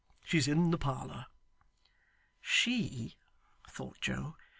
[0.23, 1.27] She's in the parlour.'
[2.41, 3.15] 'She,'
[3.69, 4.35] thought Joe.